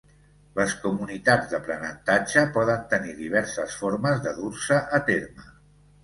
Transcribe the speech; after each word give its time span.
Les 0.59 0.71
comunitats 0.83 1.51
d'aprenentatge 1.51 2.41
poden 2.55 2.87
tenir 2.93 3.13
diverses 3.19 3.75
formes 3.83 4.23
de 4.25 4.33
dur-se 4.39 4.79
a 4.99 5.01
terme. 5.11 5.47